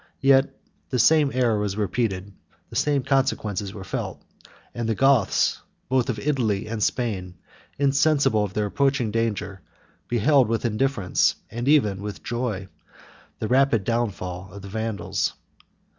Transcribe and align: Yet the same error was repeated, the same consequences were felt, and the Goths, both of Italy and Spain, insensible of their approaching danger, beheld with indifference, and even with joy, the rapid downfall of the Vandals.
Yet 0.21 0.59
the 0.89 0.97
same 0.97 1.29
error 1.31 1.59
was 1.59 1.77
repeated, 1.77 2.33
the 2.71 2.75
same 2.75 3.03
consequences 3.03 3.71
were 3.71 3.83
felt, 3.83 4.19
and 4.73 4.89
the 4.89 4.95
Goths, 4.95 5.61
both 5.89 6.09
of 6.09 6.17
Italy 6.17 6.65
and 6.65 6.81
Spain, 6.81 7.35
insensible 7.77 8.43
of 8.43 8.55
their 8.55 8.65
approaching 8.65 9.11
danger, 9.11 9.61
beheld 10.07 10.47
with 10.47 10.65
indifference, 10.65 11.35
and 11.51 11.67
even 11.67 12.01
with 12.01 12.23
joy, 12.23 12.67
the 13.37 13.47
rapid 13.47 13.83
downfall 13.83 14.51
of 14.51 14.63
the 14.63 14.69
Vandals. 14.69 15.33